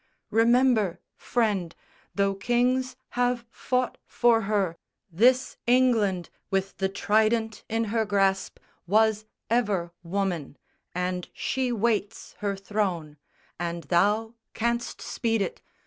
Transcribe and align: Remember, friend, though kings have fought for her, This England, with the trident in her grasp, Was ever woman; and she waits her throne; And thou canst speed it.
Remember, 0.31 0.99
friend, 1.15 1.75
though 2.15 2.33
kings 2.33 2.95
have 3.09 3.45
fought 3.51 3.99
for 4.07 4.41
her, 4.49 4.75
This 5.11 5.57
England, 5.67 6.31
with 6.49 6.75
the 6.77 6.89
trident 6.89 7.63
in 7.69 7.83
her 7.93 8.03
grasp, 8.03 8.57
Was 8.87 9.25
ever 9.47 9.93
woman; 10.01 10.57
and 10.95 11.29
she 11.33 11.71
waits 11.71 12.33
her 12.39 12.55
throne; 12.55 13.17
And 13.59 13.83
thou 13.83 14.33
canst 14.55 15.01
speed 15.03 15.39
it. 15.39 15.61